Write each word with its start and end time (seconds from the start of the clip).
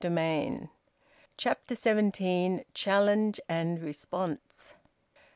VOLUME 0.03 0.61
TWO, 0.61 0.69
CHAPTER 1.37 1.75
SEVENTEEN. 1.75 2.65
CHALLENGE 2.73 3.39
AND 3.47 3.79
RESPONSE. 3.83 4.73